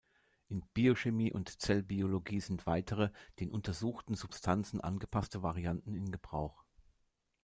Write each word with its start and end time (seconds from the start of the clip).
In 0.47 0.63
Biochemie 0.73 1.31
und 1.31 1.61
Zellbiologie 1.61 2.39
sind 2.39 2.65
weitere, 2.65 3.11
den 3.39 3.51
untersuchten 3.51 4.15
Substanzen 4.15 4.81
angepasste 4.81 5.43
Varianten 5.43 5.93
in 5.93 6.11
Gebrauch. 6.11 6.63